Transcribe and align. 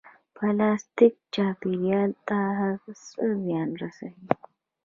پلاستیک 0.35 1.13
چاپیریال 1.33 2.11
ته 2.27 2.37
څه 3.07 3.25
زیان 3.43 3.69
رسوي؟ 3.81 4.27